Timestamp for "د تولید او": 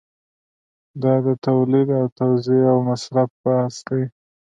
1.25-2.05